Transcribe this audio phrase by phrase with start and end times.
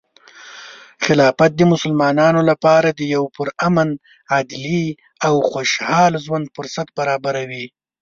[1.05, 3.89] خلافت د مسلمانانو لپاره د یو پرامن،
[4.35, 4.85] عدلي،
[5.27, 7.65] او خوشحال ژوند فرصت برابروي.